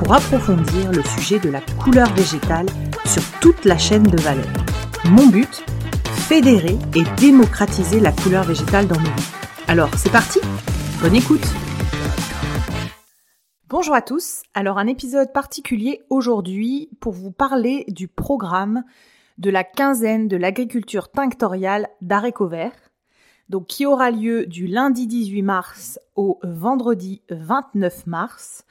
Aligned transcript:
pour 0.00 0.14
approfondir 0.14 0.90
le 0.92 1.02
sujet 1.02 1.38
de 1.38 1.50
la 1.50 1.60
couleur 1.60 2.10
végétale 2.14 2.64
sur 3.04 3.22
toute 3.40 3.66
la 3.66 3.76
chaîne 3.76 4.02
de 4.02 4.18
valeur. 4.22 4.48
Mon 5.10 5.26
but 5.26 5.62
Fédérer 6.26 6.78
et 6.94 7.02
démocratiser 7.18 8.00
la 8.00 8.10
couleur 8.10 8.44
végétale 8.44 8.86
dans 8.88 8.98
nos 8.98 9.10
vies. 9.10 9.30
Alors, 9.68 9.90
c'est 9.96 10.10
parti! 10.10 10.40
Bonne 11.02 11.14
écoute! 11.16 11.46
Bonjour 13.68 13.94
à 13.94 14.00
tous, 14.00 14.42
alors 14.54 14.78
un 14.78 14.86
épisode 14.86 15.34
particulier 15.34 16.00
aujourd'hui 16.08 16.88
pour 17.00 17.12
vous 17.12 17.30
parler 17.30 17.84
du 17.88 18.08
programme 18.08 18.84
de 19.36 19.50
la 19.50 19.64
quinzaine 19.64 20.28
de 20.28 20.38
l'agriculture 20.38 21.10
tinctoriale 21.10 21.88
d'Areco 22.00 22.48
Vert, 22.48 22.90
donc 23.50 23.66
qui 23.66 23.84
aura 23.84 24.10
lieu 24.10 24.46
du 24.46 24.66
lundi 24.66 25.06
18 25.06 25.42
mars 25.42 26.00
au 26.16 26.40
vendredi 26.42 27.20
29 27.28 28.06
mars 28.06 28.64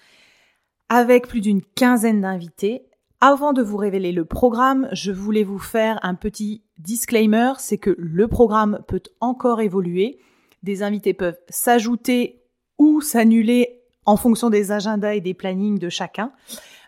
avec 0.89 1.27
plus 1.27 1.41
d'une 1.41 1.61
quinzaine 1.61 2.21
d'invités. 2.21 2.83
Avant 3.21 3.53
de 3.53 3.61
vous 3.61 3.77
révéler 3.77 4.11
le 4.11 4.25
programme, 4.25 4.87
je 4.91 5.11
voulais 5.11 5.43
vous 5.43 5.59
faire 5.59 5.99
un 6.03 6.15
petit 6.15 6.63
disclaimer, 6.77 7.53
c'est 7.57 7.77
que 7.77 7.95
le 7.97 8.27
programme 8.27 8.79
peut 8.87 9.03
encore 9.19 9.61
évoluer. 9.61 10.19
Des 10.63 10.83
invités 10.83 11.13
peuvent 11.13 11.39
s'ajouter 11.49 12.41
ou 12.77 13.01
s'annuler 13.01 13.81
en 14.05 14.17
fonction 14.17 14.49
des 14.49 14.71
agendas 14.71 15.13
et 15.13 15.21
des 15.21 15.33
plannings 15.33 15.77
de 15.77 15.89
chacun, 15.89 16.31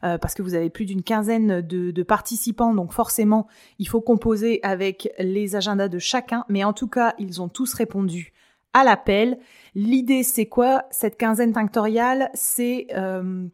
euh, 0.03 0.17
parce 0.17 0.33
que 0.33 0.41
vous 0.41 0.55
avez 0.55 0.69
plus 0.69 0.85
d'une 0.85 1.03
quinzaine 1.03 1.61
de, 1.61 1.91
de, 1.91 2.03
participants, 2.03 2.73
donc 2.73 2.93
forcément, 2.93 3.47
il 3.77 3.87
faut 3.87 4.01
composer 4.01 4.59
avec 4.63 5.13
les 5.19 5.55
agendas 5.55 5.89
de 5.89 5.99
chacun, 5.99 6.45
mais 6.49 6.63
en 6.63 6.73
tout 6.73 6.87
cas, 6.87 7.13
ils 7.19 7.41
ont 7.41 7.49
tous 7.49 7.73
répondu 7.73 8.33
à 8.73 8.83
l'appel. 8.83 9.37
L'idée, 9.75 10.23
c'est 10.23 10.47
quoi? 10.47 10.85
Cette 10.91 11.17
quinzaine 11.17 11.53
tinctoriale, 11.53 12.31
c'est... 12.33 12.87
Euh, 12.95 13.47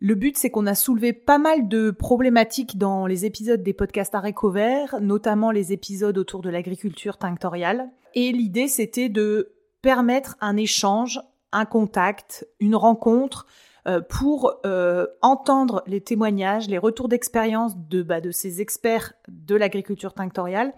le 0.00 0.14
but, 0.14 0.36
c'est 0.36 0.50
qu'on 0.50 0.66
a 0.66 0.74
soulevé 0.74 1.12
pas 1.12 1.38
mal 1.38 1.68
de 1.68 1.90
problématiques 1.90 2.78
dans 2.78 3.06
les 3.06 3.24
épisodes 3.24 3.62
des 3.62 3.72
podcasts 3.72 4.14
à 4.14 4.22
Vert, 4.44 4.96
notamment 5.00 5.50
les 5.50 5.72
épisodes 5.72 6.16
autour 6.16 6.40
de 6.40 6.50
l'agriculture 6.50 7.16
tinctoriale. 7.16 7.90
Et 8.14 8.30
l'idée, 8.30 8.68
c'était 8.68 9.08
de 9.08 9.52
permettre 9.82 10.36
un 10.40 10.56
échange, 10.56 11.20
un 11.52 11.64
contact, 11.64 12.46
une 12.60 12.76
rencontre 12.76 13.46
euh, 13.88 14.00
pour 14.00 14.60
euh, 14.66 15.06
entendre 15.22 15.82
les 15.86 16.00
témoignages, 16.00 16.68
les 16.68 16.78
retours 16.78 17.08
d'expérience 17.08 17.72
de, 17.76 18.02
bah, 18.02 18.20
de 18.20 18.30
ces 18.30 18.60
experts 18.60 19.14
de 19.28 19.56
l'agriculture 19.56 20.14
tinctoriale 20.14 20.74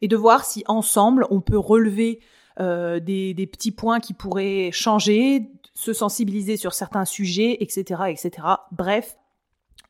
et 0.00 0.08
de 0.08 0.16
voir 0.16 0.44
si 0.44 0.64
ensemble 0.66 1.26
on 1.30 1.40
peut 1.40 1.58
relever 1.58 2.20
euh, 2.60 3.00
des, 3.00 3.48
petits 3.50 3.72
points 3.72 4.00
qui 4.00 4.12
pourraient 4.12 4.70
changer, 4.72 5.50
se 5.82 5.92
sensibiliser 5.92 6.56
sur 6.56 6.74
certains 6.74 7.04
sujets, 7.04 7.56
etc., 7.60 8.02
etc. 8.08 8.30
Bref, 8.70 9.16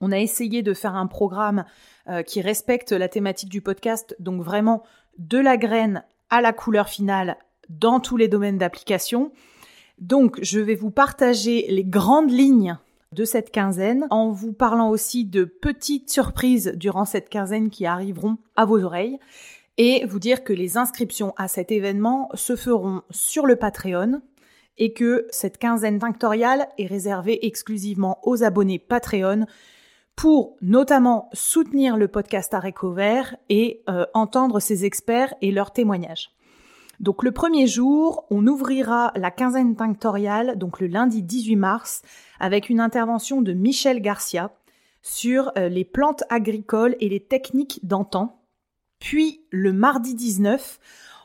on 0.00 0.10
a 0.10 0.18
essayé 0.18 0.62
de 0.62 0.72
faire 0.72 0.96
un 0.96 1.06
programme 1.06 1.64
euh, 2.08 2.22
qui 2.22 2.40
respecte 2.40 2.92
la 2.92 3.08
thématique 3.08 3.50
du 3.50 3.60
podcast, 3.60 4.16
donc 4.18 4.42
vraiment 4.42 4.82
de 5.18 5.38
la 5.38 5.58
graine 5.58 6.02
à 6.30 6.40
la 6.40 6.54
couleur 6.54 6.88
finale 6.88 7.36
dans 7.68 8.00
tous 8.00 8.16
les 8.16 8.28
domaines 8.28 8.56
d'application. 8.56 9.32
Donc, 9.98 10.38
je 10.42 10.60
vais 10.60 10.74
vous 10.74 10.90
partager 10.90 11.66
les 11.68 11.84
grandes 11.84 12.30
lignes 12.30 12.78
de 13.12 13.26
cette 13.26 13.50
quinzaine 13.50 14.06
en 14.08 14.30
vous 14.30 14.54
parlant 14.54 14.88
aussi 14.88 15.26
de 15.26 15.44
petites 15.44 16.10
surprises 16.10 16.72
durant 16.74 17.04
cette 17.04 17.28
quinzaine 17.28 17.68
qui 17.68 17.84
arriveront 17.84 18.38
à 18.56 18.64
vos 18.64 18.82
oreilles 18.82 19.18
et 19.76 20.06
vous 20.06 20.18
dire 20.18 20.42
que 20.42 20.54
les 20.54 20.78
inscriptions 20.78 21.34
à 21.36 21.48
cet 21.48 21.70
événement 21.70 22.30
se 22.32 22.56
feront 22.56 23.02
sur 23.10 23.44
le 23.44 23.56
Patreon 23.56 24.22
et 24.82 24.92
que 24.92 25.28
cette 25.30 25.58
quinzaine 25.58 26.00
tinctoriale 26.00 26.66
est 26.76 26.86
réservée 26.86 27.46
exclusivement 27.46 28.18
aux 28.24 28.42
abonnés 28.42 28.80
Patreon 28.80 29.46
pour 30.16 30.56
notamment 30.60 31.30
soutenir 31.32 31.96
le 31.96 32.08
podcast 32.08 32.52
Areco 32.52 32.90
Vert 32.90 33.36
et 33.48 33.84
euh, 33.88 34.06
entendre 34.12 34.58
ces 34.58 34.84
experts 34.84 35.36
et 35.40 35.52
leurs 35.52 35.72
témoignages. 35.72 36.32
Donc 36.98 37.22
le 37.22 37.30
premier 37.30 37.68
jour, 37.68 38.26
on 38.30 38.44
ouvrira 38.48 39.12
la 39.14 39.30
quinzaine 39.30 39.76
tinctoriale, 39.76 40.58
donc 40.58 40.80
le 40.80 40.88
lundi 40.88 41.22
18 41.22 41.54
mars, 41.54 42.02
avec 42.40 42.68
une 42.68 42.80
intervention 42.80 43.40
de 43.40 43.52
Michel 43.52 44.02
Garcia 44.02 44.50
sur 45.00 45.52
euh, 45.56 45.68
les 45.68 45.84
plantes 45.84 46.24
agricoles 46.28 46.96
et 46.98 47.08
les 47.08 47.20
techniques 47.20 47.78
d'antan. 47.86 48.42
Puis 48.98 49.44
le 49.50 49.72
mardi 49.72 50.16
19, 50.16 50.80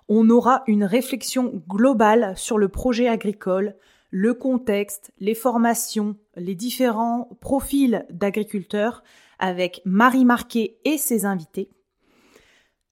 on 0.10 0.30
aura 0.30 0.64
une 0.68 0.84
réflexion 0.84 1.64
globale 1.68 2.34
sur 2.38 2.58
le 2.58 2.70
projet 2.70 3.08
agricole, 3.08 3.76
le 4.10 4.34
contexte, 4.34 5.12
les 5.20 5.36
formations, 5.36 6.16
les 6.36 6.56
différents 6.56 7.30
profils 7.42 8.06
d'agriculteurs 8.10 9.04
avec 9.40 9.82
Marie 9.86 10.26
Marquet 10.26 10.78
et 10.86 10.98
ses 10.98 11.26
invités. 11.26 11.70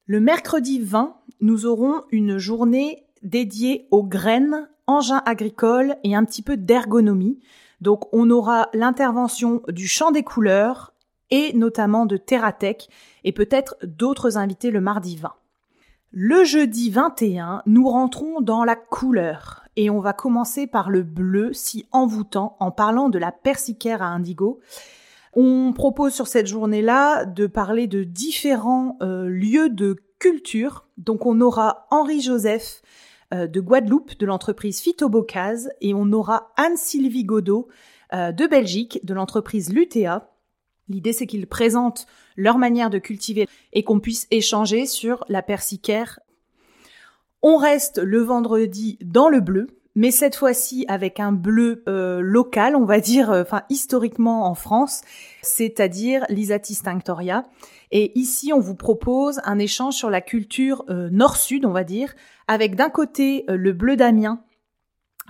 Le 0.06 0.20
mercredi 0.20 0.80
20, 0.80 1.18
nous 1.42 1.66
aurons 1.66 2.04
une 2.12 2.38
journée 2.38 3.08
dédiée 3.24 3.88
aux 3.92 4.04
graines, 4.04 4.70
engins 4.86 5.24
agricoles 5.26 5.96
et 6.04 6.16
un 6.16 6.26
petit 6.26 6.44
peu 6.44 6.58
d'ergonomie. 6.58 7.40
Donc 7.82 8.14
on 8.14 8.30
aura 8.30 8.70
l'intervention 8.74 9.64
du 9.70 9.88
champ 9.88 10.12
des 10.12 10.24
couleurs 10.24 10.94
et 11.32 11.54
notamment 11.54 12.06
de 12.06 12.18
Terratech 12.18 12.88
et 13.24 13.32
peut-être 13.32 13.78
d'autres 13.84 14.38
invités 14.38 14.70
le 14.70 14.82
mardi 14.82 15.16
20. 15.16 15.34
Le 16.18 16.46
jeudi 16.46 16.92
21, 16.92 17.62
nous 17.66 17.90
rentrons 17.90 18.40
dans 18.40 18.64
la 18.64 18.78
couleur 18.78 19.66
et 19.76 19.90
on 19.90 20.00
va 20.00 20.14
commencer 20.14 20.66
par 20.66 20.90
le 20.90 21.04
bleu 21.04 21.52
si 21.52 21.90
envoûtant 21.92 22.56
en 22.62 22.72
parlant 22.72 23.10
de 23.10 23.20
la 23.20 23.34
persicaire 23.34 24.02
à 24.02 24.06
indigo. 24.06 24.62
On 25.34 25.74
propose 25.74 26.14
sur 26.14 26.28
cette 26.28 26.48
journée-là 26.48 27.26
de 27.26 27.48
parler 27.48 27.88
de 27.88 28.06
différents 28.06 28.98
euh, 29.02 29.28
lieux 29.28 29.68
de 29.68 29.98
culture. 30.18 30.88
Donc 30.98 31.26
on 31.26 31.42
aura 31.42 31.86
Henri 31.92 32.22
Joseph 32.22 32.82
euh, 33.34 33.48
de 33.48 33.60
Guadeloupe 33.60 34.18
de 34.18 34.26
l'entreprise 34.26 34.80
Phytobocase 34.80 35.70
et 35.82 35.94
on 35.94 36.14
aura 36.14 36.54
Anne-Sylvie 36.56 37.26
Godot 37.26 37.68
euh, 38.14 38.32
de 38.32 38.48
Belgique 38.48 39.02
de 39.04 39.14
l'entreprise 39.14 39.74
Lutea. 39.74 40.30
L'idée 40.88 41.14
c'est 41.14 41.28
qu'ils 41.28 41.48
présentent 41.48 42.06
leur 42.36 42.58
manière 42.58 42.90
de 42.90 43.00
cultiver 43.00 43.48
et 43.74 43.84
qu'on 43.84 44.00
puisse 44.00 44.28
échanger 44.32 44.86
sur 44.86 45.24
la 45.30 45.42
persicaire. 45.42 46.20
On 47.42 47.58
reste 47.58 48.00
le 48.00 48.22
vendredi 48.22 48.98
dans 49.02 49.30
le 49.30 49.40
bleu, 49.40 49.68
mais 49.96 50.12
cette 50.12 50.36
fois-ci 50.36 50.86
avec 50.88 51.20
un 51.20 51.32
bleu 51.32 51.84
euh, 51.88 52.20
local, 52.20 52.76
on 52.76 52.86
va 52.86 53.00
dire, 53.00 53.32
euh, 53.32 53.42
enfin 53.42 53.64
historiquement 53.70 54.46
en 54.46 54.54
France, 54.54 55.02
c'est-à-dire 55.42 56.26
l'Isatis 56.30 56.82
tinctoria. 56.84 57.46
Et 57.92 58.18
ici, 58.20 58.52
on 58.52 58.60
vous 58.60 58.76
propose 58.76 59.40
un 59.46 59.58
échange 59.58 59.94
sur 59.94 60.10
la 60.10 60.22
culture 60.22 60.84
euh, 60.90 61.10
nord-sud, 61.12 61.66
on 61.66 61.72
va 61.72 61.86
dire, 61.86 62.14
avec 62.48 62.76
d'un 62.76 62.90
côté 62.90 63.46
le 63.48 63.72
bleu 63.72 63.96
d'Amiens 63.96 64.42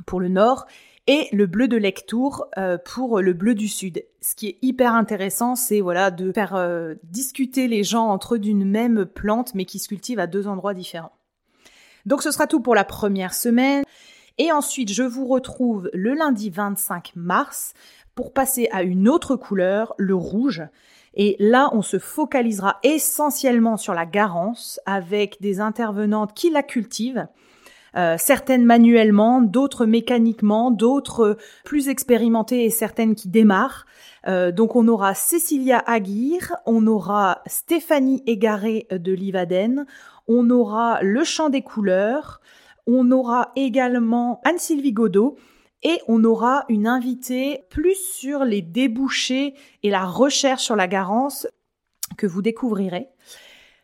pour 0.05 0.19
le 0.19 0.29
nord 0.29 0.65
et 1.07 1.27
le 1.31 1.45
bleu 1.45 1.67
de 1.67 1.77
Lectour 1.77 2.47
euh, 2.57 2.77
pour 2.77 3.21
le 3.21 3.33
bleu 3.33 3.53
du 3.53 3.67
sud. 3.67 4.03
Ce 4.21 4.35
qui 4.35 4.47
est 4.47 4.57
hyper 4.61 4.93
intéressant, 4.93 5.55
c'est 5.55 5.81
voilà 5.81 6.11
de 6.11 6.31
faire 6.31 6.55
euh, 6.55 6.95
discuter 7.03 7.67
les 7.67 7.83
gens 7.83 8.07
entre 8.07 8.35
eux 8.35 8.39
d'une 8.39 8.65
même 8.65 9.05
plante 9.05 9.53
mais 9.53 9.65
qui 9.65 9.79
se 9.79 9.87
cultive 9.87 10.19
à 10.19 10.27
deux 10.27 10.47
endroits 10.47 10.73
différents. 10.73 11.13
Donc 12.05 12.21
ce 12.21 12.31
sera 12.31 12.47
tout 12.47 12.59
pour 12.59 12.75
la 12.75 12.83
première 12.83 13.33
semaine. 13.33 13.83
Et 14.37 14.51
ensuite, 14.51 14.91
je 14.91 15.03
vous 15.03 15.27
retrouve 15.27 15.89
le 15.93 16.13
lundi 16.13 16.49
25 16.49 17.13
mars 17.15 17.73
pour 18.15 18.33
passer 18.33 18.67
à 18.71 18.83
une 18.83 19.07
autre 19.07 19.35
couleur, 19.35 19.93
le 19.97 20.15
rouge. 20.15 20.63
Et 21.13 21.37
là, 21.39 21.69
on 21.71 21.81
se 21.81 21.99
focalisera 21.99 22.79
essentiellement 22.83 23.77
sur 23.77 23.93
la 23.93 24.05
garance 24.05 24.79
avec 24.85 25.39
des 25.41 25.61
intervenantes 25.61 26.33
qui 26.33 26.49
la 26.49 26.63
cultivent 26.63 27.27
euh, 27.97 28.15
certaines 28.17 28.65
manuellement, 28.65 29.41
d'autres 29.41 29.85
mécaniquement, 29.85 30.71
d'autres 30.71 31.37
plus 31.63 31.89
expérimentées 31.89 32.65
et 32.65 32.69
certaines 32.69 33.15
qui 33.15 33.29
démarrent. 33.29 33.85
Euh, 34.27 34.51
donc 34.51 34.75
on 34.75 34.87
aura 34.87 35.13
Cécilia 35.13 35.79
Aguirre, 35.79 36.55
on 36.65 36.87
aura 36.87 37.41
Stéphanie 37.45 38.23
Égaré 38.25 38.87
de 38.91 39.13
Livaden, 39.13 39.85
on 40.27 40.49
aura 40.49 40.99
Le 41.01 41.23
Chant 41.23 41.49
des 41.49 41.61
couleurs, 41.61 42.41
on 42.87 43.11
aura 43.11 43.51
également 43.55 44.41
Anne-Sylvie 44.43 44.93
Godot 44.93 45.37
Et 45.83 45.99
on 46.07 46.23
aura 46.23 46.65
une 46.69 46.87
invitée 46.87 47.63
plus 47.69 47.95
sur 47.95 48.43
les 48.43 48.61
débouchés 48.61 49.53
et 49.83 49.89
la 49.89 50.05
recherche 50.05 50.63
sur 50.63 50.75
la 50.75 50.87
garance 50.87 51.47
que 52.17 52.27
vous 52.27 52.41
découvrirez. 52.41 53.09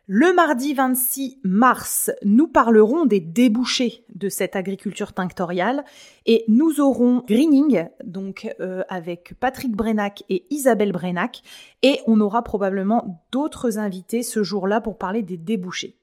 Le 0.07 0.33
mardi 0.33 0.73
26 0.73 1.39
mars, 1.43 2.09
nous 2.23 2.47
parlerons 2.47 3.05
des 3.05 3.19
débouchés 3.19 4.03
de 4.15 4.29
cette 4.29 4.55
agriculture 4.55 5.13
tinctoriale 5.13 5.85
et 6.25 6.43
nous 6.47 6.81
aurons 6.81 7.23
Greening, 7.27 7.87
donc 8.03 8.53
euh, 8.59 8.81
avec 8.89 9.35
Patrick 9.39 9.71
Brenac 9.75 10.23
et 10.27 10.47
Isabelle 10.49 10.91
Brenac, 10.91 11.43
et 11.83 11.99
on 12.07 12.19
aura 12.19 12.43
probablement 12.43 13.23
d'autres 13.31 13.77
invités 13.77 14.23
ce 14.23 14.41
jour-là 14.41 14.81
pour 14.81 14.97
parler 14.97 15.21
des 15.21 15.37
débouchés. 15.37 15.97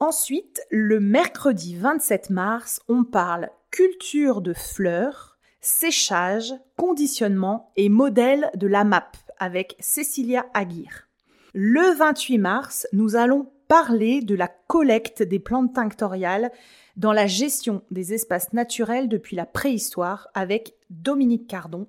Ensuite, 0.00 0.60
le 0.70 0.98
mercredi 0.98 1.76
27 1.76 2.30
mars, 2.30 2.80
on 2.88 3.04
parle 3.04 3.50
culture 3.70 4.40
de 4.40 4.52
fleurs, 4.52 5.38
séchage, 5.60 6.52
conditionnement 6.76 7.72
et 7.76 7.88
modèle 7.88 8.50
de 8.56 8.66
la 8.66 8.82
MAP 8.82 9.16
avec 9.38 9.76
Cécilia 9.78 10.46
Aguirre. 10.54 11.08
Le 11.56 11.96
28 11.96 12.38
mars, 12.38 12.88
nous 12.92 13.14
allons 13.14 13.48
parler 13.68 14.22
de 14.22 14.34
la 14.34 14.48
collecte 14.48 15.22
des 15.22 15.38
plantes 15.38 15.72
tinctoriales 15.72 16.50
dans 16.96 17.12
la 17.12 17.28
gestion 17.28 17.84
des 17.92 18.12
espaces 18.12 18.52
naturels 18.52 19.08
depuis 19.08 19.36
la 19.36 19.46
préhistoire 19.46 20.26
avec 20.34 20.74
Dominique 20.90 21.46
Cardon. 21.46 21.86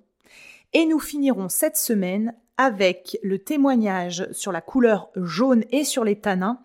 Et 0.74 0.86
nous 0.86 1.00
finirons 1.00 1.50
cette 1.50 1.78
semaine 1.78 2.36
avec 2.58 3.18
le 3.24 3.40
témoignage 3.40 4.32
sur 4.34 4.52
la 4.52 4.62
couleur 4.62 5.10
jaune 5.16 5.64
et 5.72 5.84
sur 5.84 6.04
les 6.04 6.20
tanins 6.20 6.60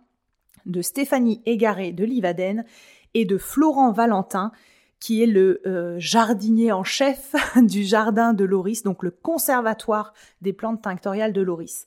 de 0.67 0.83
Stéphanie 0.83 1.41
Égaré 1.47 1.93
de 1.93 2.05
Livaden 2.05 2.67
et 3.15 3.25
de 3.25 3.39
Florent 3.39 3.93
Valentin, 3.93 4.53
qui 4.99 5.23
est 5.23 5.27
le 5.27 5.63
euh, 5.65 5.97
jardinier 5.99 6.71
en 6.71 6.85
chef 6.85 7.35
du 7.57 7.83
jardin 7.83 8.35
de 8.35 8.45
Loris, 8.45 8.83
donc 8.83 9.03
le 9.03 9.11
conservatoire 9.11 10.13
des 10.43 10.53
plantes 10.53 10.83
tinctoriales 10.83 11.33
de 11.33 11.41
Loris. 11.41 11.87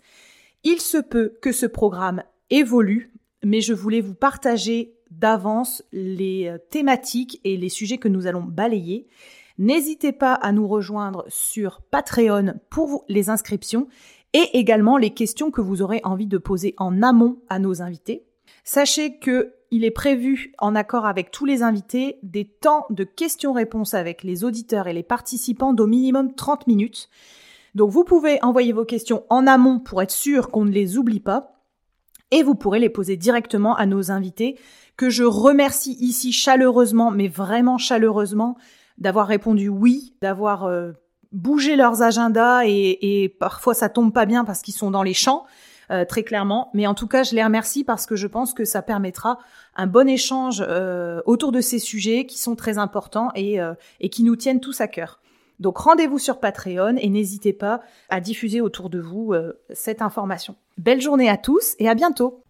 Il 0.63 0.79
se 0.79 0.97
peut 0.97 1.37
que 1.41 1.51
ce 1.51 1.65
programme 1.65 2.23
évolue, 2.49 3.13
mais 3.43 3.61
je 3.61 3.73
voulais 3.73 4.01
vous 4.01 4.15
partager 4.15 4.95
d'avance 5.11 5.83
les 5.91 6.47
euh, 6.47 6.57
thématiques 6.69 7.39
et 7.43 7.57
les 7.57 7.69
sujets 7.69 7.97
que 7.97 8.07
nous 8.07 8.27
allons 8.27 8.43
balayer. 8.43 9.07
N'hésitez 9.57 10.11
pas 10.11 10.33
à 10.33 10.51
nous 10.51 10.67
rejoindre 10.67 11.25
sur 11.27 11.81
Patreon 11.81 12.55
pour 12.69 13.05
les 13.07 13.29
inscriptions 13.29 13.87
et 14.33 14.57
également 14.57 14.97
les 14.97 15.11
questions 15.11 15.51
que 15.51 15.61
vous 15.61 15.81
aurez 15.81 16.01
envie 16.03 16.27
de 16.27 16.37
poser 16.37 16.73
en 16.77 17.03
amont 17.03 17.37
à 17.49 17.59
nos 17.59 17.81
invités. 17.81 18.25
Sachez 18.63 19.19
que 19.19 19.53
il 19.69 19.83
est 19.83 19.91
prévu, 19.91 20.53
en 20.59 20.75
accord 20.75 21.07
avec 21.07 21.31
tous 21.31 21.45
les 21.45 21.63
invités, 21.63 22.19
des 22.21 22.45
temps 22.45 22.85
de 22.91 23.03
questions-réponses 23.03 23.95
avec 23.95 24.23
les 24.23 24.43
auditeurs 24.43 24.87
et 24.87 24.93
les 24.93 25.01
participants 25.01 25.73
d'au 25.73 25.87
minimum 25.87 26.35
30 26.35 26.67
minutes. 26.67 27.09
Donc 27.75 27.89
vous 27.89 28.03
pouvez 28.03 28.39
envoyer 28.43 28.71
vos 28.71 28.85
questions 28.85 29.23
en 29.29 29.47
amont 29.47 29.79
pour 29.79 30.01
être 30.01 30.11
sûr 30.11 30.49
qu'on 30.51 30.65
ne 30.65 30.71
les 30.71 30.97
oublie 30.97 31.19
pas. 31.19 31.53
Et 32.31 32.43
vous 32.43 32.55
pourrez 32.55 32.79
les 32.79 32.89
poser 32.89 33.15
directement 33.15 33.75
à 33.75 33.85
nos 33.85 34.11
invités, 34.11 34.57
que 34.97 35.09
je 35.09 35.23
remercie 35.23 35.95
ici 35.99 36.31
chaleureusement, 36.31 37.11
mais 37.11 37.27
vraiment 37.27 37.77
chaleureusement, 37.77 38.57
d'avoir 38.97 39.27
répondu 39.27 39.69
oui, 39.69 40.15
d'avoir 40.21 40.65
euh, 40.65 40.93
bougé 41.31 41.75
leurs 41.75 42.01
agendas 42.01 42.63
et, 42.65 43.35
parfois 43.39 43.73
ça 43.73 43.89
tombe 43.89 44.13
pas 44.13 44.25
bien 44.25 44.45
parce 44.45 44.61
qu'ils 44.61 44.73
sont 44.73 44.91
dans 44.91 45.03
les 45.03 45.13
champs. 45.13 45.45
Euh, 45.91 46.05
très 46.05 46.23
clairement. 46.23 46.71
Mais 46.73 46.87
en 46.87 46.93
tout 46.93 47.07
cas, 47.07 47.23
je 47.23 47.35
les 47.35 47.43
remercie 47.43 47.83
parce 47.83 48.05
que 48.05 48.15
je 48.15 48.25
pense 48.25 48.53
que 48.53 48.63
ça 48.63 48.81
permettra 48.81 49.37
un 49.75 49.85
bon 49.85 50.07
échange 50.07 50.63
euh, 50.65 51.21
autour 51.25 51.51
de 51.51 51.59
ces 51.59 51.77
sujets 51.77 52.25
qui 52.25 52.39
sont 52.39 52.55
très 52.55 52.77
importants 52.77 53.31
et, 53.35 53.57
et 53.99 54.09
qui 54.09 54.23
nous 54.23 54.37
tiennent 54.37 54.61
tous 54.61 54.79
à 54.79 54.87
cœur. 54.87 55.19
Donc 55.63 55.77
rendez-vous 55.77 56.19
sur 56.19 56.41
Patreon 56.41 56.97
et 56.97 57.07
n'hésitez 57.07 57.53
pas 57.53 57.79
à 58.09 58.19
diffuser 58.19 58.59
autour 58.59 58.89
de 58.89 58.99
vous 58.99 59.31
euh, 59.31 59.53
cette 59.73 60.01
information. 60.01 60.57
Belle 60.77 60.99
journée 60.99 61.29
à 61.29 61.37
tous 61.37 61.75
et 61.79 61.87
à 61.87 61.95
bientôt. 61.95 62.43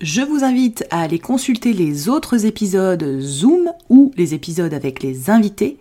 Je 0.00 0.22
vous 0.22 0.44
invite 0.44 0.86
à 0.90 1.00
aller 1.00 1.18
consulter 1.18 1.72
les 1.72 2.08
autres 2.08 2.46
épisodes 2.46 3.18
Zoom 3.20 3.72
ou 3.88 4.12
les 4.16 4.34
épisodes 4.34 4.72
avec 4.72 5.02
les 5.02 5.30
invités 5.30 5.80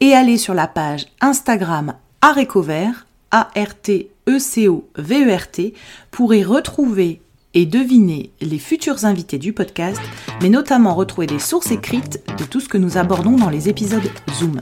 et 0.00 0.12
aller 0.12 0.36
sur 0.36 0.52
la 0.52 0.66
page 0.66 1.06
Instagram 1.22 1.94
Arécovert, 2.20 3.06
A-R-T-E-C-O-V-E-R-T, 3.30 5.68
e 5.68 5.72
pour 6.10 6.34
y 6.34 6.44
retrouver 6.44 7.22
et 7.54 7.64
deviner 7.64 8.32
les 8.42 8.58
futurs 8.58 9.06
invités 9.06 9.38
du 9.38 9.54
podcast, 9.54 10.02
mais 10.42 10.50
notamment 10.50 10.94
retrouver 10.94 11.26
des 11.26 11.38
sources 11.38 11.70
écrites 11.70 12.22
de 12.36 12.44
tout 12.44 12.60
ce 12.60 12.68
que 12.68 12.76
nous 12.76 12.98
abordons 12.98 13.36
dans 13.36 13.48
les 13.48 13.70
épisodes 13.70 14.10
Zoom. 14.34 14.60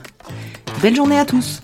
Belle 0.83 0.97
journée 0.97 1.17
à 1.17 1.23
tous. 1.23 1.61